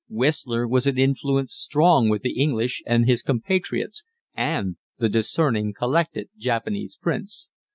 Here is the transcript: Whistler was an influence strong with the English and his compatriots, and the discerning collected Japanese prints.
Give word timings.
Whistler 0.09 0.67
was 0.67 0.87
an 0.87 0.97
influence 0.97 1.53
strong 1.53 2.09
with 2.09 2.23
the 2.23 2.31
English 2.41 2.81
and 2.87 3.05
his 3.05 3.21
compatriots, 3.21 4.03
and 4.33 4.77
the 4.97 5.09
discerning 5.09 5.73
collected 5.77 6.29
Japanese 6.35 6.97
prints. 6.99 7.49